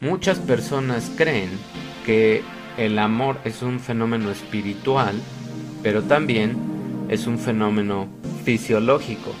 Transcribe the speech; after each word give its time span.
Muchas 0.00 0.38
personas 0.38 1.12
creen 1.14 1.50
que 2.06 2.42
el 2.78 2.98
amor 2.98 3.36
es 3.44 3.60
un 3.60 3.80
fenómeno 3.80 4.30
espiritual, 4.30 5.14
pero 5.82 6.02
también 6.02 6.56
es 7.10 7.26
un 7.26 7.38
fenómeno 7.38 8.08
fisiológico. 8.42 9.34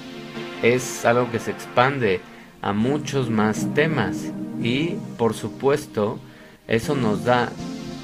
Es 0.62 1.06
algo 1.06 1.30
que 1.30 1.38
se 1.38 1.52
expande 1.52 2.20
a 2.60 2.74
muchos 2.74 3.30
más 3.30 3.72
temas 3.72 4.32
y, 4.62 4.96
por 5.16 5.32
supuesto, 5.32 6.20
eso 6.68 6.94
nos 6.94 7.24
da 7.24 7.48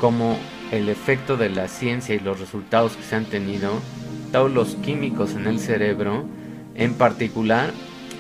como 0.01 0.39
el 0.73 0.89
efecto 0.89 1.37
de 1.37 1.51
la 1.51 1.69
ciencia 1.69 2.15
y 2.15 2.21
los 2.21 2.41
resultados 2.41 2.97
que 2.97 3.03
se 3.03 3.17
han 3.17 3.27
tenido, 3.27 3.71
todos 4.33 4.51
los 4.51 4.77
químicos 4.77 5.35
en 5.35 5.47
el 5.47 5.61
cerebro, 5.61 6.25
en 6.75 6.95
particular 6.95 7.71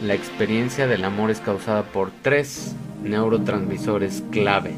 la 0.05 0.13
experiencia 0.13 0.87
del 0.87 1.07
amor 1.07 1.31
es 1.31 1.41
causada 1.41 1.85
por 1.85 2.11
tres 2.21 2.75
neurotransmisores 3.07 4.23
clave, 4.31 4.75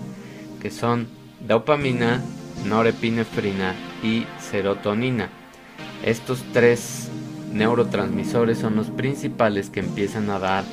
que 0.61 0.71
son 0.71 1.09
dopamina, 1.47 2.23
norepinefrina 2.66 3.75
y 4.02 4.27
serotonina. 4.39 5.29
Estos 6.05 6.45
tres 6.52 7.09
neurotransmisores 7.52 8.59
son 8.59 8.77
los 8.77 8.91
principales 8.91 9.71
que 9.71 9.80
empiezan 9.80 10.30
a 10.30 10.38
dar 10.38 10.65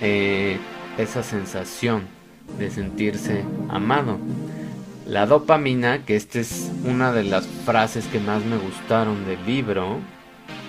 eh, 0.00 0.58
esa 0.98 1.22
sensación 1.22 2.02
de 2.58 2.70
sentirse 2.70 3.44
amado. 3.68 4.18
La 5.06 5.26
dopamina, 5.26 6.04
que 6.04 6.16
esta 6.16 6.38
es 6.40 6.70
una 6.84 7.12
de 7.12 7.24
las 7.24 7.46
frases 7.64 8.06
que 8.06 8.20
más 8.20 8.44
me 8.44 8.58
gustaron 8.58 9.24
del 9.24 9.44
libro, 9.46 9.98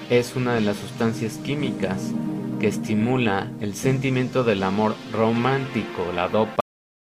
es 0.10 0.36
una 0.36 0.54
de 0.54 0.62
las 0.62 0.78
sustancias 0.78 1.34
químicas 1.44 2.12
que 2.60 2.68
estimula 2.68 3.50
el 3.62 3.74
sentimiento 3.74 4.44
del 4.44 4.64
amor 4.64 4.94
romántico, 5.14 6.12
la 6.12 6.28
dopa. 6.28 6.58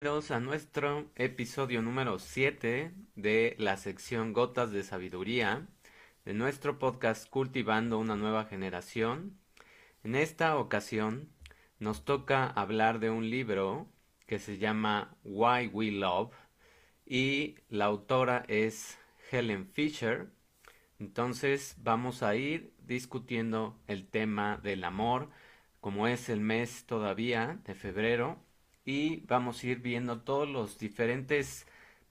Bienvenidos 0.01 0.31
a 0.31 0.39
nuestro 0.39 1.11
episodio 1.17 1.83
número 1.83 2.21
7 2.21 2.93
de 3.17 3.57
la 3.59 3.77
sección 3.77 4.33
Gotas 4.33 4.71
de 4.71 4.85
Sabiduría 4.85 5.66
de 6.24 6.35
nuestro 6.35 6.79
podcast 6.79 7.29
Cultivando 7.29 7.99
una 7.99 8.15
nueva 8.15 8.45
generación. 8.45 9.41
En 10.05 10.15
esta 10.15 10.57
ocasión 10.57 11.29
nos 11.80 12.05
toca 12.05 12.46
hablar 12.46 13.01
de 13.01 13.11
un 13.11 13.29
libro 13.29 13.89
que 14.27 14.39
se 14.39 14.59
llama 14.59 15.17
Why 15.24 15.67
We 15.67 15.91
Love 15.91 16.33
y 17.05 17.57
la 17.69 17.87
autora 17.87 18.45
es 18.46 18.99
Helen 19.33 19.67
Fisher. 19.67 20.29
Entonces 21.01 21.74
vamos 21.79 22.23
a 22.23 22.37
ir 22.37 22.73
discutiendo 22.91 23.80
el 23.87 24.07
tema 24.07 24.59
del 24.59 24.85
amor, 24.85 25.30
como 25.81 26.07
es 26.09 26.29
el 26.29 26.41
mes 26.41 26.85
todavía 26.87 27.61
de 27.65 27.75
febrero, 27.75 28.39
y 28.85 29.21
vamos 29.27 29.63
a 29.63 29.67
ir 29.69 29.81
viendo 29.81 30.23
todos 30.23 30.49
los 30.49 30.79
diferentes 30.79 31.67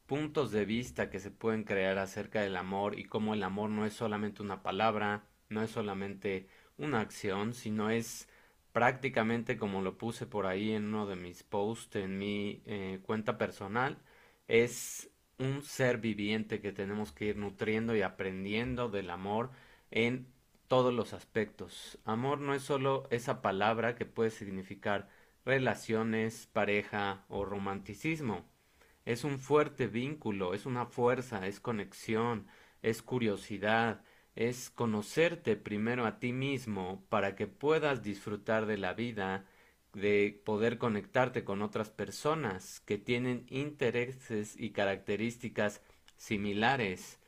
puntos 0.05 0.51
de 0.51 0.65
vista 0.65 1.09
que 1.09 1.19
se 1.19 1.31
pueden 1.31 1.63
crear 1.63 1.97
acerca 1.99 2.41
del 2.41 2.57
amor 2.57 2.97
y 2.99 3.05
cómo 3.05 3.33
el 3.33 3.43
amor 3.43 3.69
no 3.69 3.85
es 3.85 3.93
solamente 3.93 4.41
una 4.41 4.63
palabra, 4.63 5.25
no 5.49 5.61
es 5.63 5.71
solamente 5.71 6.47
una 6.77 7.01
acción, 7.01 7.53
sino 7.53 7.89
es 7.89 8.27
prácticamente 8.71 9.57
como 9.57 9.81
lo 9.81 9.97
puse 9.97 10.25
por 10.25 10.45
ahí 10.47 10.71
en 10.71 10.85
uno 10.87 11.05
de 11.07 11.15
mis 11.15 11.43
posts 11.43 11.97
en 11.97 12.17
mi 12.17 12.61
eh, 12.65 12.99
cuenta 13.03 13.37
personal, 13.37 13.99
es 14.47 15.09
un 15.37 15.63
ser 15.63 15.97
viviente 15.99 16.61
que 16.61 16.71
tenemos 16.71 17.11
que 17.11 17.25
ir 17.25 17.37
nutriendo 17.37 17.95
y 17.95 18.01
aprendiendo 18.01 18.89
del 18.89 19.09
amor 19.09 19.51
en 19.91 20.27
todos 20.69 20.93
los 20.93 21.13
aspectos. 21.13 21.99
Amor 22.05 22.39
no 22.39 22.53
es 22.53 22.63
solo 22.63 23.07
esa 23.11 23.41
palabra 23.41 23.95
que 23.95 24.05
puede 24.05 24.29
significar 24.31 25.09
relaciones, 25.43 26.47
pareja 26.47 27.25
o 27.27 27.43
romanticismo. 27.43 28.45
Es 29.05 29.23
un 29.23 29.39
fuerte 29.39 29.87
vínculo, 29.87 30.53
es 30.53 30.65
una 30.65 30.85
fuerza, 30.85 31.47
es 31.47 31.59
conexión, 31.59 32.47
es 32.83 33.01
curiosidad, 33.01 34.03
es 34.35 34.69
conocerte 34.69 35.55
primero 35.57 36.05
a 36.05 36.19
ti 36.19 36.33
mismo 36.33 37.03
para 37.09 37.35
que 37.35 37.47
puedas 37.47 38.03
disfrutar 38.03 38.67
de 38.67 38.77
la 38.77 38.93
vida, 38.93 39.45
de 39.93 40.39
poder 40.45 40.77
conectarte 40.77 41.43
con 41.43 41.63
otras 41.63 41.89
personas 41.89 42.79
que 42.81 42.99
tienen 42.99 43.45
intereses 43.49 44.55
y 44.55 44.69
características 44.71 45.81
similares 46.15 47.18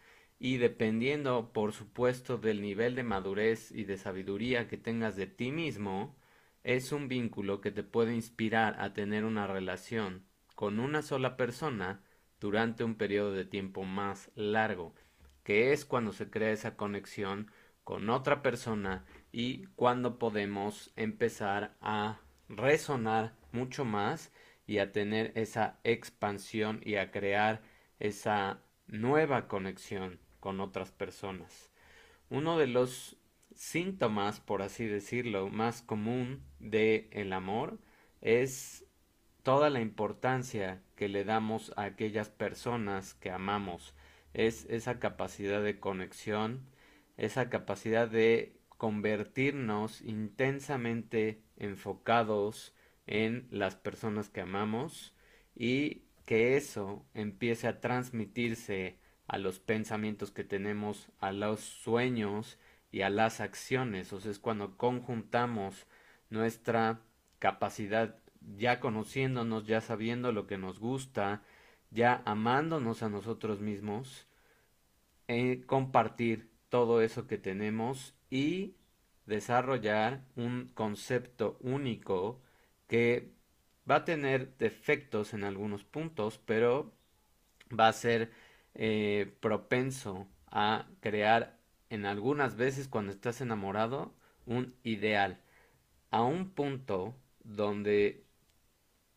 y 0.44 0.58
dependiendo, 0.58 1.54
por 1.54 1.72
supuesto, 1.72 2.40
del 2.40 2.64
nivel 2.64 2.96
de 2.96 3.04
madurez 3.04 3.72
y 3.72 3.84
de 3.84 4.00
sabiduría 4.00 4.68
que 4.68 4.76
tengas 4.76 5.16
de 5.16 5.28
ti 5.28 5.52
mismo, 5.52 6.16
es 6.64 6.92
un 6.92 7.08
vínculo 7.08 7.62
que 7.62 7.70
te 7.70 7.84
puede 7.84 8.16
inspirar 8.16 8.76
a 8.82 8.92
tener 8.92 9.24
una 9.24 9.46
relación 9.46 10.26
con 10.56 10.80
una 10.80 11.04
sola 11.04 11.38
persona 11.38 12.02
durante 12.40 12.84
un 12.84 12.96
periodo 12.96 13.34
de 13.34 13.46
tiempo 13.46 13.84
más 13.84 14.32
largo, 14.34 14.96
que 15.44 15.74
es 15.74 15.86
cuando 15.86 16.12
se 16.12 16.32
crea 16.32 16.52
esa 16.52 16.76
conexión 16.76 17.52
con 17.84 18.10
otra 18.10 18.42
persona 18.42 19.06
y 19.32 19.66
cuando 19.76 20.18
podemos 20.18 20.92
empezar 20.96 21.78
a 21.82 22.20
resonar 22.50 23.36
mucho 23.52 23.86
más 23.86 24.34
y 24.66 24.80
a 24.80 24.92
tener 24.92 25.34
esa 25.36 25.80
expansión 25.84 26.82
y 26.84 26.96
a 26.96 27.12
crear 27.12 27.62
esa 28.00 28.64
nueva 28.88 29.48
conexión 29.48 30.20
con 30.42 30.60
otras 30.60 30.92
personas. 30.92 31.72
Uno 32.30 32.58
de 32.58 32.68
los 32.68 33.16
síntomas, 33.56 34.42
por 34.42 34.62
así 34.62 34.86
decirlo, 34.86 35.48
más 35.48 35.82
común 35.82 36.44
de 36.60 37.08
el 37.12 37.32
amor 37.32 37.80
es 38.20 38.86
toda 39.44 39.70
la 39.70 39.80
importancia 39.82 40.84
que 40.96 41.08
le 41.08 41.24
damos 41.24 41.72
a 41.78 41.84
aquellas 41.84 42.30
personas 42.30 43.14
que 43.14 43.32
amamos. 43.32 43.96
Es 44.34 44.66
esa 44.70 45.00
capacidad 45.00 45.62
de 45.62 45.80
conexión, 45.80 46.68
esa 47.18 47.50
capacidad 47.50 48.08
de 48.10 48.60
convertirnos 48.78 50.02
intensamente 50.02 51.44
enfocados 51.58 52.74
en 53.06 53.48
las 53.52 53.76
personas 53.76 54.30
que 54.30 54.42
amamos 54.42 55.16
y 55.56 56.06
que 56.26 56.56
eso 56.56 57.06
empiece 57.14 57.68
a 57.68 57.82
transmitirse 57.82 59.01
a 59.32 59.38
los 59.38 59.60
pensamientos 59.60 60.30
que 60.32 60.44
tenemos, 60.44 61.08
a 61.22 61.32
los 61.32 61.62
sueños 61.62 62.60
y 62.92 63.04
a 63.04 63.10
las 63.10 63.40
acciones. 63.40 64.12
O 64.12 64.20
sea, 64.20 64.30
es 64.30 64.40
cuando 64.40 64.76
conjuntamos 64.76 65.88
nuestra 66.30 67.00
capacidad, 67.40 68.18
ya 68.58 68.82
conociéndonos, 68.82 69.66
ya 69.66 69.80
sabiendo 69.80 70.34
lo 70.34 70.48
que 70.48 70.58
nos 70.58 70.80
gusta, 70.80 71.44
ya 71.92 72.22
amándonos 72.26 73.04
a 73.04 73.10
nosotros 73.10 73.62
mismos, 73.62 74.28
eh, 75.30 75.64
compartir 75.66 76.50
todo 76.68 77.02
eso 77.02 77.26
que 77.26 77.38
tenemos 77.38 78.14
y 78.30 78.76
desarrollar 79.28 80.26
un 80.36 80.70
concepto 80.74 81.58
único 81.62 82.42
que 82.88 83.32
va 83.90 83.96
a 83.96 84.06
tener 84.06 84.58
defectos 84.58 85.34
en 85.34 85.46
algunos 85.46 85.86
puntos, 85.86 86.38
pero 86.46 86.94
va 87.72 87.88
a 87.88 87.94
ser 87.94 88.32
eh, 88.74 89.34
propenso 89.40 90.28
a 90.48 90.88
crear 91.02 91.58
en 91.90 92.06
algunas 92.06 92.56
veces 92.56 92.88
cuando 92.88 93.12
estás 93.12 93.42
enamorado 93.42 94.14
un 94.46 94.76
ideal. 94.84 95.40
A 96.12 96.24
un 96.24 96.50
punto 96.52 97.16
donde 97.44 98.24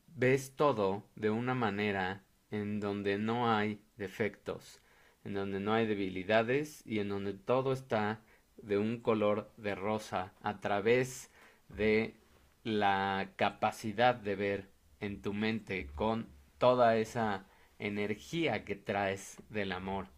ves 0.06 0.54
todo 0.56 1.04
de 1.16 1.30
una 1.30 1.54
manera 1.54 2.22
en 2.50 2.80
donde 2.80 3.18
no 3.18 3.52
hay 3.52 3.80
defectos, 3.96 4.80
en 5.24 5.34
donde 5.34 5.60
no 5.60 5.74
hay 5.74 5.86
debilidades 5.86 6.82
y 6.86 7.00
en 7.00 7.08
donde 7.08 7.34
todo 7.34 7.72
está 7.72 8.20
de 8.56 8.78
un 8.78 9.00
color 9.00 9.52
de 9.56 9.74
rosa 9.74 10.32
a 10.40 10.60
través 10.60 11.30
de 11.68 12.14
la 12.62 13.30
capacidad 13.36 14.14
de 14.14 14.36
ver 14.36 14.70
en 15.00 15.20
tu 15.20 15.34
mente 15.34 15.88
con 15.94 16.28
toda 16.58 16.96
esa 16.96 17.46
energía 17.78 18.64
que 18.64 18.76
traes 18.76 19.42
del 19.48 19.72
amor. 19.72 20.08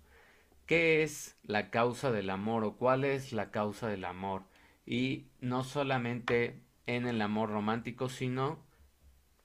¿Qué 0.67 1.03
es 1.03 1.37
la 1.45 1.71
causa 1.71 2.11
del 2.11 2.31
amor 2.31 2.65
o 2.65 2.77
cuál 2.77 3.05
es 3.05 3.33
la 3.33 3.51
causa 3.51 3.89
del 3.89 4.05
amor? 4.05 4.43
Y 4.85 5.27
no 5.41 5.65
solamente 5.65 6.61
en 6.87 7.07
el 7.07 7.21
amor 7.23 7.51
romántico, 7.51 8.09
sino 8.09 8.65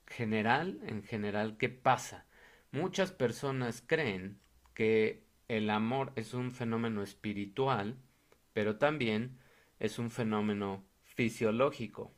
general, 0.08 0.80
en 0.84 1.04
general, 1.04 1.58
¿qué 1.58 1.70
pasa? 1.70 2.26
Muchas 2.72 3.12
personas 3.12 3.84
creen 3.86 4.40
que 4.74 5.24
el 5.48 5.70
amor 5.70 6.14
es 6.16 6.34
un 6.34 6.52
fenómeno 6.52 7.04
espiritual, 7.04 7.98
pero 8.54 8.78
también 8.78 9.38
es 9.80 10.00
un 10.00 10.10
fenómeno 10.12 10.86
fisiológico. 11.04 12.14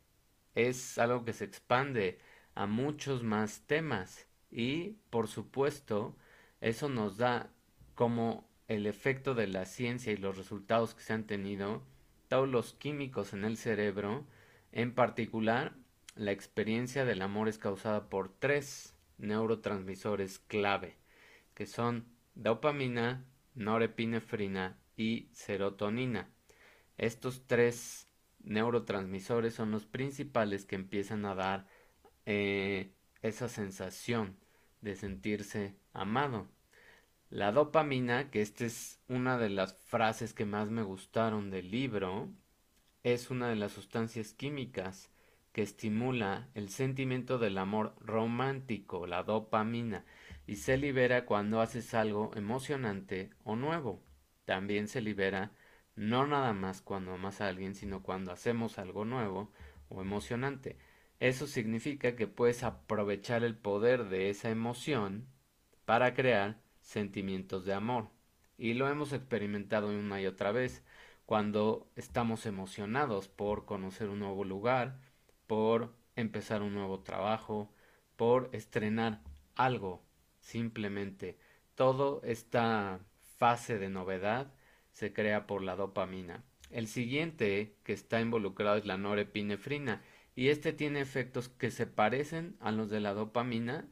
Es 0.55 0.97
algo 0.97 1.25
que 1.25 1.33
se 1.33 1.45
expande 1.45 2.19
a 2.55 2.67
muchos 2.67 3.23
más 3.23 3.65
temas 3.65 4.27
y, 4.53 4.97
por 5.09 5.27
supuesto, 5.27 6.15
eso 6.61 6.87
nos 6.87 7.17
da 7.17 7.51
como 7.95 8.47
el 8.67 8.85
efecto 8.85 9.33
de 9.33 9.47
la 9.47 9.65
ciencia 9.65 10.13
y 10.13 10.17
los 10.17 10.37
resultados 10.37 10.93
que 10.93 11.01
se 11.01 11.13
han 11.13 11.25
tenido, 11.25 11.83
todos 12.27 12.47
los 12.47 12.73
químicos 12.73 13.33
en 13.33 13.45
el 13.45 13.57
cerebro, 13.57 14.25
en 14.71 14.93
particular 14.93 15.75
la 16.15 16.31
experiencia 16.31 17.03
del 17.03 17.23
amor 17.23 17.49
es 17.49 17.57
causada 17.57 18.09
por 18.09 18.29
tres 18.29 18.95
neurotransmisores 19.17 20.37
clave, 20.37 20.97
que 21.55 21.65
son 21.65 22.05
dopamina, 22.35 23.25
norepinefrina 23.55 24.79
y 24.95 25.29
serotonina. 25.31 26.29
Estos 26.99 27.47
tres 27.47 28.07
neurotransmisores 28.43 29.55
son 29.55 29.71
los 29.71 29.87
principales 29.87 30.65
que 30.65 30.75
empiezan 30.75 31.25
a 31.25 31.33
dar 31.33 31.67
eh, 32.25 32.93
esa 33.21 33.49
sensación 33.49 34.42
de 34.83 34.95
sentirse 34.95 35.75
amado. 35.93 36.47
La 37.29 37.51
dopamina, 37.51 38.29
que 38.29 38.41
esta 38.41 38.65
es 38.65 38.99
una 39.07 39.37
de 39.37 39.49
las 39.49 39.75
frases 39.85 40.33
que 40.33 40.45
más 40.45 40.69
me 40.69 40.83
gustaron 40.83 41.49
del 41.49 41.71
libro, 41.71 42.29
es 43.01 43.31
una 43.31 43.49
de 43.49 43.55
las 43.55 43.71
sustancias 43.71 44.33
químicas 44.33 45.09
que 45.51 45.61
estimula 45.61 46.49
el 46.53 46.69
sentimiento 46.69 47.37
del 47.39 47.57
amor 47.57 47.95
romántico, 47.99 49.07
la 49.07 49.23
dopamina, 49.23 50.05
y 50.45 50.57
se 50.57 50.77
libera 50.77 51.25
cuando 51.25 51.61
haces 51.61 51.93
algo 51.93 52.31
emocionante 52.35 53.29
o 53.43 53.55
nuevo. 53.55 54.01
También 54.45 54.87
se 54.87 55.01
libera 55.01 55.51
no 55.95 56.27
nada 56.27 56.53
más 56.53 56.81
cuando 56.81 57.13
amas 57.13 57.39
a 57.39 57.47
alguien, 57.47 57.75
sino 57.75 58.03
cuando 58.03 58.31
hacemos 58.31 58.79
algo 58.79 59.05
nuevo 59.05 59.51
o 59.89 60.01
emocionante. 60.01 60.77
Eso 61.23 61.47
significa 61.47 62.17
que 62.17 62.27
puedes 62.27 62.63
aprovechar 62.63 63.45
el 63.45 63.55
poder 63.55 64.09
de 64.09 64.29
esa 64.29 64.49
emoción 64.49 65.25
para 65.85 66.15
crear 66.15 66.59
sentimientos 66.81 67.63
de 67.63 67.73
amor. 67.73 68.09
Y 68.57 68.73
lo 68.73 68.89
hemos 68.89 69.13
experimentado 69.13 69.87
una 69.87 70.19
y 70.19 70.25
otra 70.25 70.51
vez 70.51 70.83
cuando 71.25 71.89
estamos 71.95 72.45
emocionados 72.45 73.29
por 73.29 73.63
conocer 73.63 74.09
un 74.09 74.19
nuevo 74.19 74.43
lugar, 74.43 74.99
por 75.47 75.95
empezar 76.17 76.61
un 76.61 76.73
nuevo 76.73 76.99
trabajo, 77.03 77.73
por 78.17 78.49
estrenar 78.51 79.21
algo, 79.55 80.03
simplemente. 80.41 81.37
Todo 81.75 82.21
esta 82.25 82.99
fase 83.37 83.79
de 83.79 83.87
novedad 83.87 84.51
se 84.91 85.13
crea 85.13 85.47
por 85.47 85.61
la 85.61 85.77
dopamina. 85.77 86.43
El 86.69 86.87
siguiente 86.87 87.77
que 87.85 87.93
está 87.93 88.19
involucrado 88.19 88.75
es 88.75 88.85
la 88.85 88.97
norepinefrina 88.97 90.01
y 90.35 90.49
este 90.49 90.73
tiene 90.73 91.01
efectos 91.01 91.49
que 91.49 91.71
se 91.71 91.87
parecen 91.87 92.55
a 92.59 92.71
los 92.71 92.89
de 92.89 92.99
la 92.99 93.13
dopamina 93.13 93.87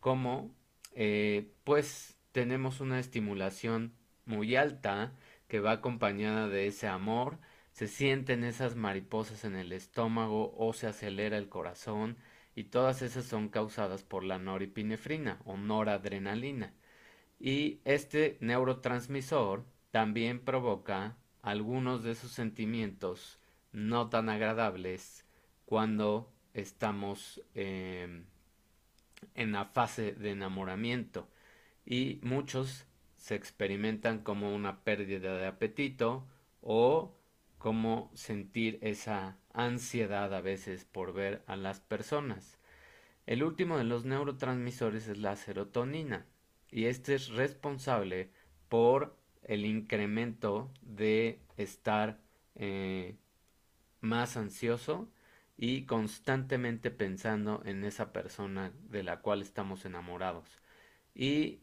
como 0.00 0.54
eh, 0.94 1.52
pues 1.64 2.16
tenemos 2.32 2.80
una 2.80 2.98
estimulación 2.98 3.94
muy 4.24 4.56
alta 4.56 5.12
que 5.48 5.60
va 5.60 5.72
acompañada 5.72 6.48
de 6.48 6.66
ese 6.68 6.86
amor, 6.88 7.38
se 7.72 7.88
sienten 7.88 8.44
esas 8.44 8.76
mariposas 8.76 9.44
en 9.44 9.56
el 9.56 9.72
estómago 9.72 10.54
o 10.56 10.72
se 10.72 10.86
acelera 10.86 11.38
el 11.38 11.48
corazón 11.48 12.16
y 12.54 12.64
todas 12.64 13.02
esas 13.02 13.24
son 13.24 13.48
causadas 13.48 14.02
por 14.04 14.24
la 14.24 14.38
norepinefrina 14.38 15.40
o 15.44 15.56
noradrenalina. 15.56 16.74
Y 17.38 17.80
este 17.84 18.36
neurotransmisor 18.40 19.64
también 19.90 20.40
provoca 20.40 21.16
algunos 21.42 22.02
de 22.04 22.12
esos 22.12 22.32
sentimientos 22.32 23.38
no 23.72 24.08
tan 24.08 24.28
agradables 24.28 25.24
cuando 25.70 26.28
estamos 26.52 27.40
em, 27.54 28.24
en 29.36 29.52
la 29.52 29.66
fase 29.66 30.14
de 30.14 30.32
enamoramiento 30.32 31.28
y 31.86 32.18
muchos 32.24 32.86
se 33.16 33.36
experimentan 33.36 34.18
como 34.24 34.52
una 34.52 34.82
pérdida 34.82 35.36
de 35.36 35.46
apetito 35.46 36.26
o 36.60 37.14
como 37.58 38.10
sentir 38.14 38.80
esa 38.82 39.38
ansiedad 39.52 40.34
a 40.34 40.40
veces 40.40 40.84
por 40.86 41.12
ver 41.12 41.44
a 41.46 41.54
las 41.54 41.78
personas. 41.78 42.58
El 43.26 43.44
último 43.44 43.78
de 43.78 43.84
los 43.84 44.04
neurotransmisores 44.04 45.06
es 45.06 45.18
la 45.18 45.36
serotonina 45.36 46.26
y 46.68 46.86
este 46.86 47.14
es 47.14 47.28
responsable 47.28 48.32
por 48.68 49.16
el 49.44 49.64
incremento 49.64 50.72
de 50.82 51.38
estar 51.56 52.18
eh, 52.56 53.14
más 54.00 54.36
ansioso 54.36 55.08
y 55.62 55.82
constantemente 55.84 56.90
pensando 56.90 57.60
en 57.66 57.84
esa 57.84 58.14
persona 58.14 58.72
de 58.88 59.02
la 59.02 59.20
cual 59.20 59.42
estamos 59.42 59.84
enamorados. 59.84 60.48
Y 61.14 61.60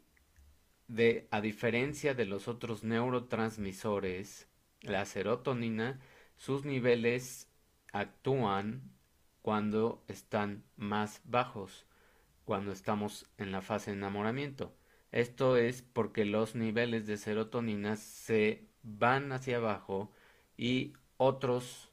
de, 0.88 1.28
a 1.32 1.42
diferencia 1.42 2.14
de 2.14 2.26
los 2.26 2.48
otros 2.48 2.84
neurotransmisores, 2.84 4.48
la 4.82 5.04
serotonina, 5.06 6.00
sus 6.36 6.64
niveles 6.64 7.50
actúan 7.92 8.84
cuando 9.42 10.04
están 10.08 10.64
más 10.76 11.22
bajos, 11.26 11.88
cuando 12.46 12.74
estamos 12.74 13.28
en 13.40 13.52
la 13.52 13.64
fase 13.64 13.90
de 13.90 13.98
enamoramiento. 13.98 14.76
Esto 15.12 15.58
es 15.58 15.82
porque 15.82 16.24
los 16.24 16.54
niveles 16.54 17.08
de 17.08 17.18
serotonina 17.18 17.96
se 17.96 18.68
van 18.84 19.32
hacia 19.32 19.58
abajo 19.58 20.12
y 20.56 20.94
otros 21.18 21.92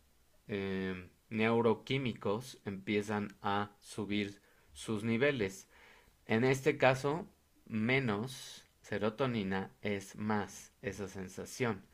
eh, 0.49 1.09
neuroquímicos 1.35 2.61
empiezan 2.65 3.37
a 3.43 3.73
subir 3.81 4.41
sus 4.73 5.05
niveles. 5.05 5.69
En 6.27 6.45
este 6.45 6.79
caso, 6.79 7.27
menos 7.67 8.65
serotonina 8.81 9.71
es 9.83 10.17
más 10.17 10.73
esa 10.81 11.09
sensación. 11.09 11.85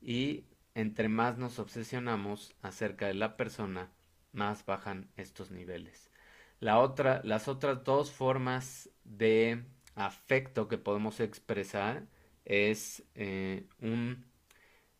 Y 0.00 0.44
entre 0.74 1.08
más 1.08 1.38
nos 1.38 1.58
obsesionamos 1.58 2.54
acerca 2.62 3.06
de 3.06 3.14
la 3.14 3.36
persona, 3.36 3.90
más 4.32 4.64
bajan 4.64 5.10
estos 5.16 5.50
niveles. 5.50 6.10
La 6.60 6.78
otra, 6.78 7.20
las 7.24 7.48
otras 7.48 7.84
dos 7.84 8.12
formas 8.12 8.90
de 9.04 9.64
afecto 9.94 10.68
que 10.68 10.78
podemos 10.78 11.20
expresar 11.20 12.06
es 12.44 13.04
eh, 13.14 13.66
un 13.80 14.24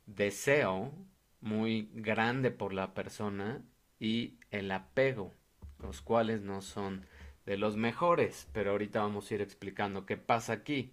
deseo 0.06 0.92
muy 1.40 1.90
grande 1.92 2.50
por 2.50 2.72
la 2.72 2.94
persona 2.94 3.62
y 4.02 4.34
el 4.50 4.72
apego, 4.72 5.32
los 5.78 6.02
cuales 6.02 6.42
no 6.42 6.60
son 6.60 7.06
de 7.46 7.56
los 7.56 7.76
mejores, 7.76 8.48
pero 8.52 8.72
ahorita 8.72 9.00
vamos 9.00 9.30
a 9.30 9.34
ir 9.34 9.40
explicando 9.40 10.06
qué 10.06 10.16
pasa 10.16 10.54
aquí. 10.54 10.92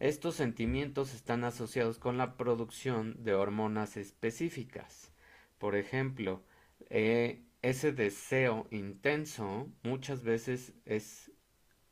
Estos 0.00 0.34
sentimientos 0.34 1.14
están 1.14 1.44
asociados 1.44 1.98
con 1.98 2.18
la 2.18 2.36
producción 2.36 3.24
de 3.24 3.32
hormonas 3.32 3.96
específicas. 3.96 5.12
Por 5.56 5.76
ejemplo, 5.76 6.42
eh, 6.90 7.42
ese 7.62 7.92
deseo 7.92 8.66
intenso 8.70 9.70
muchas 9.82 10.22
veces 10.22 10.74
es 10.84 11.32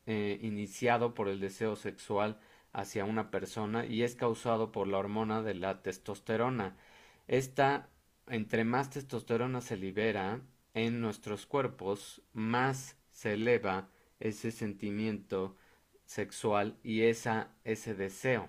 eh, 0.05 0.39
iniciado 0.43 1.15
por 1.15 1.29
el 1.29 1.41
deseo 1.41 1.75
sexual 1.75 2.39
hacia 2.75 3.07
una 3.07 3.31
persona 3.31 3.87
y 3.87 4.03
es 4.03 4.15
causado 4.15 4.73
por 4.73 4.89
la 4.89 4.99
hormona 4.99 5.41
de 5.41 5.55
la 5.55 5.83
testosterona. 5.83 6.77
Esta, 7.29 7.89
entre 8.31 8.65
más 8.65 8.91
testosterona 8.91 9.61
se 9.61 9.77
libera 9.77 10.41
en 10.75 11.01
nuestros 11.01 11.47
cuerpos, 11.47 12.23
más 12.33 12.97
se 13.11 13.35
eleva 13.35 13.89
ese 14.21 14.51
sentimiento 14.51 15.57
sexual 16.05 16.77
y 16.83 17.03
esa, 17.03 17.55
ese 17.65 17.95
deseo. 17.95 18.49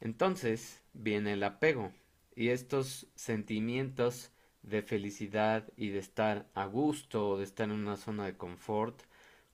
Entonces 0.00 0.82
viene 0.92 1.34
el 1.34 1.42
apego 1.42 1.92
y 2.34 2.48
estos 2.48 3.06
sentimientos 3.14 4.32
de 4.62 4.82
felicidad 4.82 5.70
y 5.76 5.90
de 5.90 5.98
estar 5.98 6.48
a 6.54 6.66
gusto 6.66 7.28
o 7.28 7.38
de 7.38 7.44
estar 7.44 7.68
en 7.68 7.76
una 7.76 7.96
zona 7.96 8.26
de 8.26 8.36
confort 8.36 9.02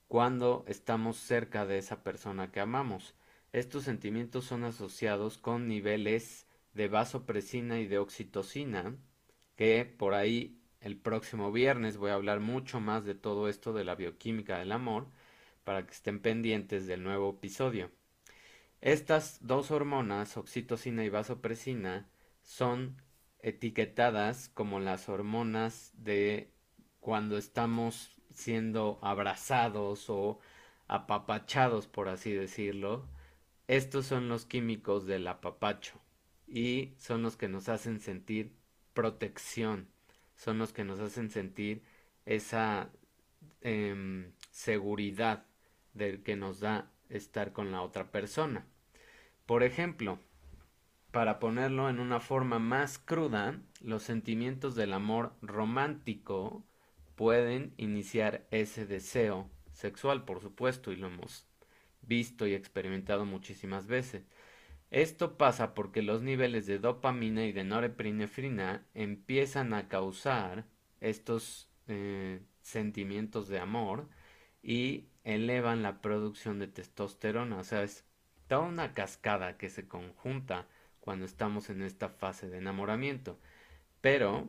cuando 0.08 0.64
estamos 0.68 1.16
cerca 1.16 1.66
de 1.66 1.78
esa 1.78 2.02
persona 2.02 2.52
que 2.52 2.61
amamos. 2.61 3.14
Estos 3.52 3.85
sentimientos 3.85 4.44
son 4.44 4.64
asociados 4.64 5.38
con 5.38 5.68
niveles 5.68 6.45
de 6.76 6.88
vasopresina 6.88 7.80
y 7.80 7.87
de 7.87 7.99
oxitocina, 7.99 8.97
que 9.56 9.87
por 9.87 10.12
ahí 10.12 10.61
el 10.80 10.99
próximo 10.99 11.50
viernes 11.50 11.97
voy 11.97 12.11
a 12.11 12.14
hablar 12.14 12.40
mucho 12.40 12.80
más 12.80 13.04
de 13.06 13.14
todo 13.14 13.49
esto 13.49 13.73
de 13.73 13.85
la 13.85 13.95
bioquímica 13.95 14.59
del 14.59 14.73
amor, 14.73 15.09
para 15.64 15.87
que 15.87 15.92
estén 15.92 16.21
pendientes 16.21 16.87
del 16.87 17.02
nuevo 17.02 17.30
episodio. 17.30 17.90
Estas 18.83 19.38
dos 19.40 19.71
hormonas, 19.71 20.37
oxitocina 20.37 21.02
y 21.02 21.09
vasopresina, 21.09 22.11
son 22.42 23.00
etiquetadas 23.40 24.50
como 24.50 24.78
las 24.78 25.09
hormonas 25.09 25.92
de 25.97 26.52
cuando 27.00 27.38
estamos 27.38 28.21
siendo 28.33 28.99
abrazados 29.02 30.11
o 30.11 30.40
apapachados, 30.88 31.87
por 31.87 32.09
así 32.11 32.33
decirlo, 32.33 33.09
estos 33.66 34.06
son 34.06 34.28
los 34.28 34.45
químicos 34.45 35.06
del 35.06 35.26
apapacho 35.26 36.00
y 36.46 36.94
son 36.98 37.22
los 37.22 37.36
que 37.36 37.48
nos 37.48 37.68
hacen 37.68 38.00
sentir 38.00 38.52
protección, 38.94 39.88
son 40.36 40.58
los 40.58 40.72
que 40.72 40.84
nos 40.84 41.00
hacen 41.00 41.30
sentir 41.30 41.82
esa 42.24 42.90
em, 43.60 44.32
seguridad 44.50 45.46
del 45.94 46.22
que 46.22 46.36
nos 46.36 46.60
da 46.60 46.90
estar 47.08 47.52
con 47.52 47.72
la 47.72 47.82
otra 47.82 48.10
persona. 48.10 48.66
Por 49.46 49.62
ejemplo, 49.62 50.18
para 51.10 51.38
ponerlo 51.38 51.88
en 51.88 52.00
una 52.00 52.20
forma 52.20 52.58
más 52.58 52.98
cruda, 52.98 53.60
los 53.80 54.02
sentimientos 54.02 54.74
del 54.74 54.92
amor 54.92 55.32
romántico 55.40 56.64
pueden 57.14 57.72
iniciar 57.78 58.46
ese 58.50 58.86
deseo 58.86 59.50
sexual, 59.72 60.24
por 60.24 60.40
supuesto, 60.40 60.92
y 60.92 60.96
lo 60.96 61.06
hemos 61.06 61.46
visto 62.02 62.46
y 62.46 62.54
experimentado 62.54 63.24
muchísimas 63.24 63.86
veces. 63.86 64.24
Esto 64.96 65.36
pasa 65.36 65.74
porque 65.74 66.00
los 66.00 66.22
niveles 66.22 66.64
de 66.66 66.78
dopamina 66.78 67.44
y 67.44 67.52
de 67.52 67.64
norepinefrina 67.64 68.86
empiezan 68.94 69.74
a 69.74 69.88
causar 69.88 70.64
estos 71.02 71.68
eh, 71.86 72.40
sentimientos 72.62 73.48
de 73.48 73.58
amor 73.58 74.08
y 74.62 75.04
elevan 75.22 75.82
la 75.82 76.00
producción 76.00 76.58
de 76.58 76.68
testosterona. 76.68 77.58
O 77.58 77.64
sea, 77.64 77.82
es 77.82 78.06
toda 78.48 78.62
una 78.62 78.94
cascada 78.94 79.58
que 79.58 79.68
se 79.68 79.86
conjunta 79.86 80.66
cuando 81.00 81.26
estamos 81.26 81.68
en 81.68 81.82
esta 81.82 82.08
fase 82.08 82.48
de 82.48 82.56
enamoramiento. 82.56 83.38
Pero 84.00 84.48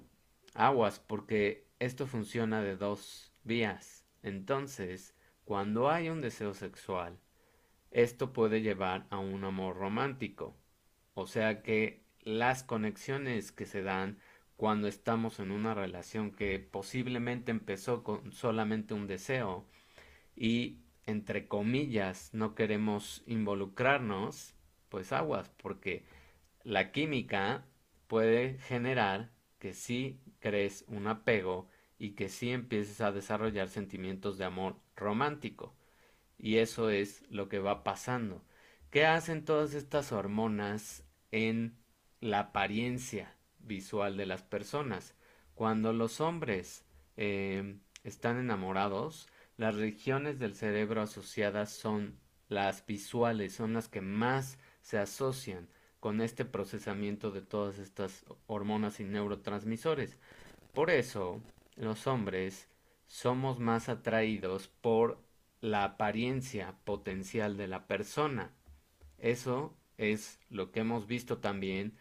aguas 0.53 1.01
porque 1.01 1.67
esto 1.79 2.07
funciona 2.07 2.61
de 2.61 2.77
dos 2.77 3.33
vías. 3.43 4.05
Entonces, 4.23 5.13
cuando 5.43 5.89
hay 5.89 6.07
un 6.07 6.21
deseo 6.21 6.53
sexual, 6.53 7.19
esto 7.91 8.33
puede 8.33 8.61
llevar 8.61 9.07
a 9.09 9.19
un 9.19 9.43
amor 9.43 9.77
romántico. 9.77 10.55
O 11.13 11.27
sea 11.27 11.63
que 11.63 12.03
las 12.21 12.63
conexiones 12.63 13.51
que 13.51 13.65
se 13.65 13.83
dan 13.83 14.19
cuando 14.57 14.87
estamos 14.87 15.39
en 15.39 15.51
una 15.51 15.73
relación 15.73 16.31
que 16.31 16.59
posiblemente 16.59 17.51
empezó 17.51 18.03
con 18.03 18.31
solamente 18.33 18.93
un 18.93 19.07
deseo 19.07 19.65
y 20.35 20.79
entre 21.05 21.47
comillas 21.47 22.31
no 22.33 22.55
queremos 22.55 23.23
involucrarnos, 23.27 24.55
pues 24.89 25.13
aguas, 25.13 25.49
porque 25.57 26.05
la 26.63 26.91
química 26.91 27.65
puede 28.07 28.59
generar 28.59 29.31
que 29.59 29.73
sí 29.73 30.19
crees 30.39 30.85
un 30.87 31.07
apego 31.07 31.69
y 31.99 32.11
que 32.11 32.29
sí 32.29 32.51
empieces 32.51 33.01
a 33.01 33.11
desarrollar 33.11 33.69
sentimientos 33.69 34.37
de 34.37 34.45
amor 34.45 34.77
romántico. 34.95 35.76
Y 36.37 36.57
eso 36.57 36.89
es 36.89 37.23
lo 37.29 37.49
que 37.49 37.59
va 37.59 37.83
pasando. 37.83 38.43
¿Qué 38.89 39.05
hacen 39.05 39.43
todas 39.45 39.73
estas 39.73 40.11
hormonas 40.11 41.03
en 41.31 41.77
la 42.21 42.39
apariencia 42.39 43.35
visual 43.59 44.17
de 44.17 44.25
las 44.25 44.43
personas? 44.43 45.15
Cuando 45.55 45.93
los 45.93 46.21
hombres 46.21 46.85
eh, 47.17 47.79
están 48.03 48.37
enamorados, 48.37 49.27
las 49.57 49.75
regiones 49.75 50.39
del 50.39 50.55
cerebro 50.55 51.01
asociadas 51.01 51.71
son 51.71 52.19
las 52.47 52.85
visuales, 52.85 53.53
son 53.53 53.73
las 53.73 53.89
que 53.89 54.01
más 54.01 54.59
se 54.81 54.97
asocian 54.97 55.67
con 55.99 56.21
este 56.21 56.45
procesamiento 56.45 57.31
de 57.31 57.41
todas 57.41 57.79
estas 57.79 58.23
hormonas 58.45 58.99
y 58.99 59.03
neurotransmisores. 59.03 60.17
Por 60.73 60.91
eso, 60.91 61.41
los 61.75 62.07
hombres 62.07 62.69
somos 63.07 63.59
más 63.59 63.89
atraídos 63.89 64.67
por 64.67 65.19
la 65.61 65.83
apariencia 65.83 66.75
potencial 66.83 67.57
de 67.57 67.67
la 67.67 67.87
persona. 67.87 68.53
Eso 69.17 69.75
es 69.97 70.39
lo 70.49 70.71
que 70.71 70.81
hemos 70.81 71.07
visto 71.07 71.39
también, 71.39 71.97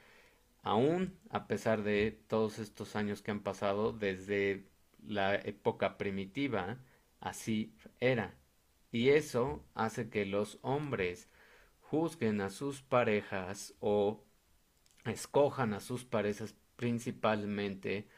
aún 0.62 1.18
a 1.30 1.46
pesar 1.46 1.82
de 1.82 2.12
todos 2.28 2.58
estos 2.58 2.96
años 2.96 3.22
que 3.22 3.30
han 3.30 3.40
pasado 3.40 3.92
desde 3.92 4.66
la 5.06 5.34
época 5.34 5.96
primitiva, 5.96 6.78
así 7.20 7.72
era. 8.00 8.34
Y 8.92 9.10
eso 9.10 9.64
hace 9.74 10.10
que 10.10 10.26
los 10.26 10.58
hombres 10.62 11.28
juzguen 11.80 12.40
a 12.40 12.50
sus 12.50 12.82
parejas 12.82 13.74
o 13.80 14.24
escojan 15.04 15.72
a 15.72 15.80
sus 15.80 16.04
parejas 16.04 16.54
principalmente 16.76 18.08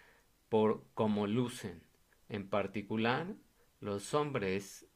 por 0.49 0.85
cómo 0.95 1.27
lucen. 1.27 1.83
En 2.29 2.49
particular, 2.49 3.35
los 3.81 4.15
hombres 4.15 4.88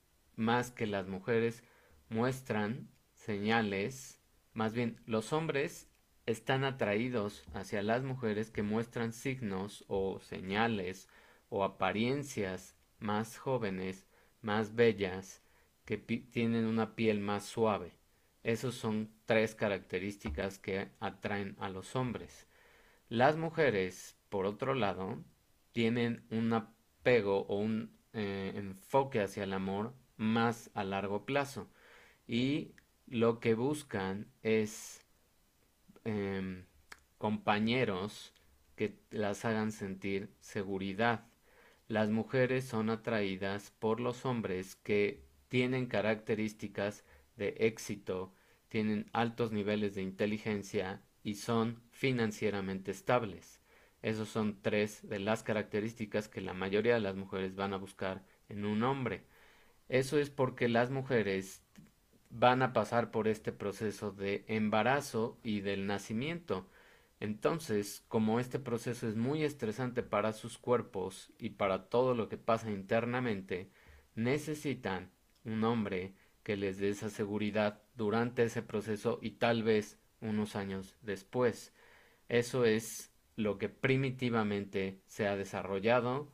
más 0.42 0.70
que 0.70 0.86
las 0.86 1.06
mujeres 1.08 1.62
muestran 2.08 2.90
señales, 3.14 4.20
más 4.52 4.74
bien 4.74 5.00
los 5.06 5.32
hombres 5.32 5.88
están 6.26 6.64
atraídos 6.64 7.44
hacia 7.54 7.82
las 7.82 8.02
mujeres 8.02 8.50
que 8.50 8.62
muestran 8.62 9.12
signos 9.12 9.84
o 9.88 10.20
señales 10.20 11.08
o 11.48 11.64
apariencias 11.64 12.76
más 12.98 13.38
jóvenes, 13.38 14.06
más 14.40 14.74
bellas, 14.74 15.42
que 15.84 15.96
tienen 15.98 16.66
una 16.66 16.94
piel 16.94 17.20
más 17.20 17.44
suave. 17.44 17.92
Esas 18.42 18.74
son 18.74 19.10
tres 19.24 19.54
características 19.54 20.58
que 20.58 20.90
atraen 21.00 21.56
a 21.58 21.68
los 21.68 21.96
hombres. 21.96 22.46
Las 23.08 23.36
mujeres, 23.36 24.16
por 24.28 24.46
otro 24.46 24.74
lado, 24.74 25.22
tienen 25.72 26.24
un 26.30 26.52
apego 26.52 27.46
o 27.46 27.56
un 27.56 27.96
eh, 28.12 28.52
enfoque 28.54 29.20
hacia 29.20 29.44
el 29.44 29.52
amor 29.52 29.94
más 30.16 30.70
a 30.74 30.84
largo 30.84 31.24
plazo 31.24 31.68
y 32.26 32.74
lo 33.06 33.40
que 33.40 33.54
buscan 33.54 34.26
es 34.42 35.04
em, 36.04 36.64
compañeros 37.18 38.32
que 38.76 38.98
las 39.10 39.44
hagan 39.44 39.72
sentir 39.72 40.30
seguridad. 40.40 41.26
Las 41.88 42.08
mujeres 42.08 42.64
son 42.64 42.90
atraídas 42.90 43.70
por 43.78 44.00
los 44.00 44.24
hombres 44.24 44.76
que 44.76 45.22
tienen 45.48 45.86
características 45.86 47.04
de 47.36 47.54
éxito, 47.58 48.32
tienen 48.68 49.10
altos 49.12 49.52
niveles 49.52 49.94
de 49.94 50.02
inteligencia 50.02 51.02
y 51.22 51.34
son 51.34 51.82
financieramente 51.90 52.90
estables. 52.90 53.60
Esas 54.00 54.28
son 54.28 54.60
tres 54.62 55.06
de 55.08 55.18
las 55.18 55.42
características 55.42 56.28
que 56.28 56.40
la 56.40 56.54
mayoría 56.54 56.94
de 56.94 57.00
las 57.00 57.14
mujeres 57.14 57.54
van 57.54 57.72
a 57.74 57.76
buscar 57.76 58.24
en 58.48 58.64
un 58.64 58.82
hombre. 58.82 59.24
Eso 59.92 60.18
es 60.18 60.30
porque 60.30 60.70
las 60.70 60.90
mujeres 60.90 61.62
van 62.30 62.62
a 62.62 62.72
pasar 62.72 63.10
por 63.10 63.28
este 63.28 63.52
proceso 63.52 64.10
de 64.10 64.42
embarazo 64.48 65.38
y 65.42 65.60
del 65.60 65.86
nacimiento. 65.86 66.66
Entonces, 67.20 68.02
como 68.08 68.40
este 68.40 68.58
proceso 68.58 69.06
es 69.06 69.16
muy 69.16 69.44
estresante 69.44 70.02
para 70.02 70.32
sus 70.32 70.56
cuerpos 70.56 71.30
y 71.38 71.50
para 71.50 71.90
todo 71.90 72.14
lo 72.14 72.30
que 72.30 72.38
pasa 72.38 72.70
internamente, 72.70 73.68
necesitan 74.14 75.10
un 75.44 75.62
hombre 75.62 76.14
que 76.42 76.56
les 76.56 76.78
dé 76.78 76.88
esa 76.88 77.10
seguridad 77.10 77.82
durante 77.94 78.44
ese 78.44 78.62
proceso 78.62 79.18
y 79.20 79.32
tal 79.32 79.62
vez 79.62 79.98
unos 80.22 80.56
años 80.56 80.96
después. 81.02 81.74
Eso 82.30 82.64
es 82.64 83.12
lo 83.36 83.58
que 83.58 83.68
primitivamente 83.68 85.02
se 85.04 85.26
ha 85.26 85.36
desarrollado 85.36 86.32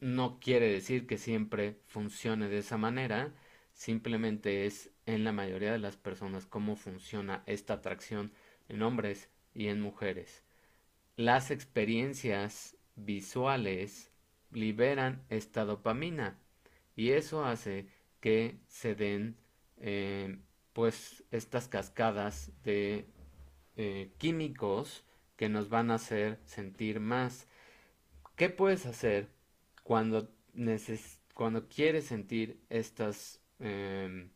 no 0.00 0.40
quiere 0.40 0.70
decir 0.72 1.06
que 1.06 1.18
siempre 1.18 1.78
funcione 1.86 2.48
de 2.48 2.58
esa 2.58 2.78
manera, 2.78 3.34
simplemente 3.72 4.66
es 4.66 4.90
en 5.06 5.24
la 5.24 5.32
mayoría 5.32 5.72
de 5.72 5.78
las 5.78 5.96
personas 5.96 6.46
cómo 6.46 6.76
funciona 6.76 7.42
esta 7.46 7.74
atracción 7.74 8.32
en 8.68 8.82
hombres 8.82 9.28
y 9.54 9.68
en 9.68 9.80
mujeres. 9.80 10.42
Las 11.16 11.50
experiencias 11.50 12.76
visuales 12.96 14.10
liberan 14.50 15.22
esta 15.28 15.64
dopamina 15.64 16.38
y 16.96 17.10
eso 17.10 17.44
hace 17.44 17.86
que 18.20 18.58
se 18.68 18.94
den 18.94 19.36
eh, 19.78 20.38
pues 20.72 21.24
estas 21.30 21.68
cascadas 21.68 22.52
de 22.64 23.06
eh, 23.76 24.12
químicos 24.18 25.04
que 25.36 25.48
nos 25.48 25.68
van 25.68 25.90
a 25.90 25.94
hacer 25.94 26.38
sentir 26.44 27.00
más. 27.00 27.48
¿Qué 28.36 28.50
puedes 28.50 28.86
hacer 28.86 29.28
cuando, 29.90 31.68
quieres 31.68 32.06
sentir 32.06 32.60
em, 33.58 34.30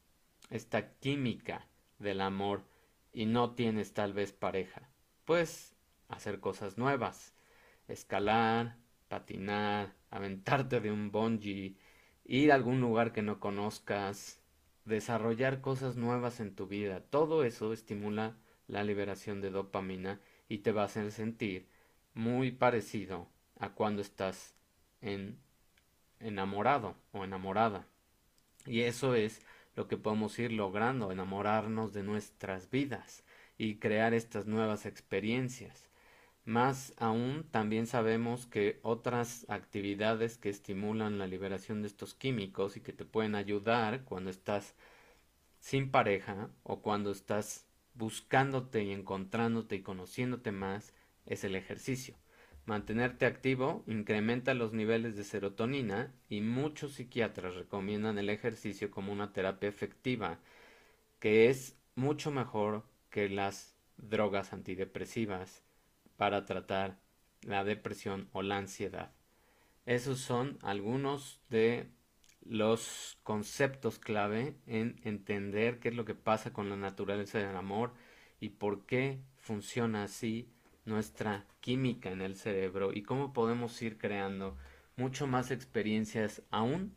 esta 0.51 0.95
química 0.99 1.69
del 2.01 2.23
amor 2.23 2.65
y 3.13 3.27
no 3.27 3.55
tienes 3.55 3.95
tal 3.95 4.15
vez 4.15 4.33
pareja, 4.33 4.91
pues 5.25 5.77
hacer 6.09 6.41
cosas 6.41 6.77
nuevas, 6.77 7.37
escalar, 7.87 8.79
patinar, 9.07 9.95
aventarte 10.11 10.81
de 10.81 10.91
un 10.91 11.13
bungee, 11.13 11.77
ir 12.25 12.51
a 12.51 12.57
algún 12.57 12.81
lugar 12.81 13.13
que 13.13 13.23
no 13.23 13.39
conozcas, 13.39 14.41
desarrollar 14.85 15.61
cosas 15.61 15.95
nuevas 15.95 16.41
en 16.41 16.57
tu 16.57 16.67
vida. 16.67 16.99
Todo 16.99 17.45
eso 17.45 17.73
estimula 17.73 18.37
la 18.67 18.83
liberación 18.83 19.41
de 19.41 19.51
dopamina 19.51 20.21
y 20.49 20.59
te 20.59 20.73
va 20.73 20.83
a 20.83 20.87
hacer 20.87 21.13
sentir 21.13 21.69
muy 22.13 22.51
parecido 22.51 23.29
a 23.61 23.75
cuando 23.75 24.03
estás 24.03 24.57
en 25.05 25.39
enamorado 26.21 26.97
o 27.13 27.25
enamorada. 27.25 27.87
Y 28.67 28.81
eso 28.81 29.15
es 29.15 29.43
lo 29.77 29.89
que 29.89 29.97
podemos 29.97 30.39
ir 30.39 30.53
logrando, 30.53 31.13
enamorarnos 31.13 31.93
de 31.93 32.03
nuestras 32.03 32.71
vidas 32.71 33.25
y 33.59 33.77
crear 33.77 34.15
estas 34.15 34.47
nuevas 34.47 34.87
experiencias. 34.87 35.91
Más 36.45 36.95
aún, 36.99 37.47
también 37.51 37.87
sabemos 37.87 38.47
que 38.47 38.79
otras 38.83 39.47
actividades 39.49 40.37
que 40.39 40.51
estimulan 40.51 41.19
la 41.19 41.27
liberación 41.27 41.83
de 41.83 41.89
estos 41.89 42.15
químicos 42.15 42.77
y 42.77 42.81
que 42.81 42.93
te 42.93 43.05
pueden 43.05 43.35
ayudar 43.35 44.05
cuando 44.05 44.31
estás 44.31 44.75
sin 45.61 45.91
pareja 45.91 46.51
o 46.63 46.83
cuando 46.83 47.11
estás 47.11 47.67
buscándote 47.95 48.85
y 48.85 48.93
encontrándote 48.93 49.77
y 49.77 49.83
conociéndote 49.83 50.53
más 50.53 50.93
es 51.27 51.45
el 51.45 51.55
ejercicio. 51.55 52.17
Mantenerte 52.67 53.27
activo 53.27 53.85
incrementa 53.87 54.55
los 54.55 54.73
niveles 54.73 55.17
de 55.17 55.25
serotonina 55.25 56.15
y 56.31 56.41
muchos 56.41 56.95
psiquiatras 56.95 57.55
recomiendan 57.55 58.19
el 58.19 58.31
ejercicio 58.31 58.91
como 58.91 59.13
una 59.13 59.35
terapia 59.35 59.69
efectiva, 59.69 60.39
que 61.19 61.51
es 61.51 61.77
mucho 61.95 62.31
mejor 62.31 62.85
que 63.11 63.29
las 63.29 63.77
drogas 63.99 64.55
antidepresivas 64.55 65.63
para 66.17 66.47
tratar 66.47 66.99
la 67.43 67.65
depresión 67.65 68.29
o 68.33 68.43
la 68.43 68.57
ansiedad. 68.57 69.13
Esos 69.85 70.21
son 70.21 70.59
algunos 70.63 71.41
de 71.51 71.91
los 72.47 73.19
conceptos 73.23 73.99
clave 73.99 74.57
en 74.67 75.01
entender 75.05 75.81
qué 75.81 75.89
es 75.89 75.95
lo 75.95 76.07
que 76.07 76.15
pasa 76.15 76.55
con 76.55 76.71
la 76.71 76.77
naturaleza 76.77 77.39
del 77.39 77.57
amor 77.57 77.93
y 78.41 78.51
por 78.51 78.87
qué 78.87 79.21
funciona 79.37 80.05
así 80.05 80.49
nuestra 80.85 81.47
química 81.61 82.11
en 82.11 82.21
el 82.21 82.37
cerebro 82.37 82.93
y 82.93 83.03
cómo 83.03 83.33
podemos 83.33 83.81
ir 83.83 83.99
creando 83.99 84.57
mucho 84.97 85.27
más 85.27 85.51
experiencias 85.51 86.43
aún 86.51 86.95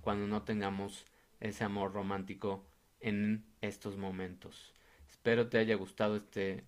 cuando 0.00 0.26
no 0.26 0.42
tengamos 0.42 1.06
ese 1.40 1.64
amor 1.64 1.92
romántico 1.92 2.64
en 3.00 3.44
estos 3.60 3.96
momentos. 3.96 4.74
Espero 5.08 5.48
te 5.48 5.58
haya 5.58 5.74
gustado 5.74 6.16
este 6.16 6.64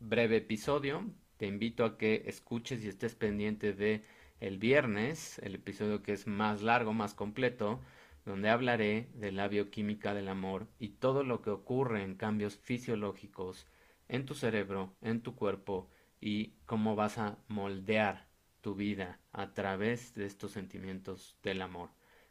breve 0.00 0.36
episodio. 0.36 1.04
Te 1.36 1.46
invito 1.46 1.84
a 1.84 1.98
que 1.98 2.24
escuches 2.26 2.82
y 2.84 2.88
estés 2.88 3.14
pendiente 3.14 3.72
de 3.72 4.04
el 4.40 4.58
viernes, 4.58 5.38
el 5.40 5.54
episodio 5.54 6.02
que 6.02 6.12
es 6.12 6.26
más 6.26 6.62
largo, 6.62 6.92
más 6.92 7.14
completo, 7.14 7.80
donde 8.24 8.48
hablaré 8.48 9.08
de 9.14 9.32
la 9.32 9.48
bioquímica 9.48 10.14
del 10.14 10.28
amor 10.28 10.66
y 10.78 10.88
todo 10.88 11.22
lo 11.22 11.42
que 11.42 11.50
ocurre 11.50 12.02
en 12.02 12.16
cambios 12.16 12.56
fisiológicos 12.56 13.66
en 14.08 14.26
tu 14.26 14.34
cerebro, 14.34 14.94
en 15.00 15.20
tu 15.20 15.36
cuerpo 15.36 15.88
y 16.20 16.54
cómo 16.66 16.96
vas 16.96 17.18
a 17.18 17.38
moldear 17.48 18.26
tu 18.60 18.74
vida 18.74 19.20
a 19.32 19.54
través 19.54 20.14
de 20.14 20.26
estos 20.26 20.52
sentimientos 20.52 21.36
del 21.42 21.62
amor. 21.62 21.90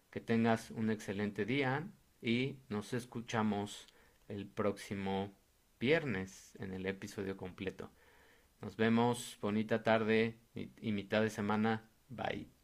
Que 0.10 0.20
tengas 0.22 0.72
un 0.72 0.90
excelente 0.90 1.46
día 1.46 1.88
y 2.22 2.58
nos 2.70 2.94
escuchamos 2.94 3.88
el 4.28 4.48
próximo 4.48 5.34
viernes 5.80 6.56
en 6.60 6.74
el 6.74 6.86
episodio 6.86 7.38
completo. 7.38 7.92
Nos 8.62 8.78
vemos, 8.78 9.38
bonita 9.42 9.84
tarde 9.84 10.40
y 10.54 10.92
mitad 10.92 11.22
de 11.22 11.30
semana. 11.30 11.90
Bye. 12.10 12.55